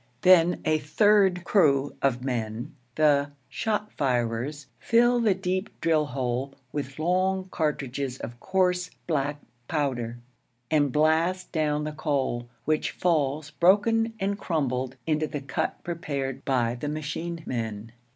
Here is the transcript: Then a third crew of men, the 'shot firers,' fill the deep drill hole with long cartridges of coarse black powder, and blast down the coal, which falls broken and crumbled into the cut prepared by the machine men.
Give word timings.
Then 0.23 0.61
a 0.65 0.79
third 0.79 1.43
crew 1.43 1.95
of 2.01 2.23
men, 2.23 2.73
the 2.95 3.33
'shot 3.49 3.91
firers,' 3.91 4.65
fill 4.79 5.19
the 5.19 5.35
deep 5.35 5.69
drill 5.79 6.07
hole 6.07 6.55
with 6.71 6.97
long 6.97 7.49
cartridges 7.51 8.17
of 8.17 8.39
coarse 8.39 8.89
black 9.05 9.39
powder, 9.67 10.17
and 10.71 10.91
blast 10.91 11.51
down 11.51 11.83
the 11.83 11.91
coal, 11.91 12.49
which 12.65 12.89
falls 12.89 13.51
broken 13.51 14.15
and 14.19 14.39
crumbled 14.39 14.95
into 15.05 15.27
the 15.27 15.39
cut 15.41 15.83
prepared 15.83 16.43
by 16.45 16.73
the 16.73 16.89
machine 16.89 17.43
men. 17.45 17.91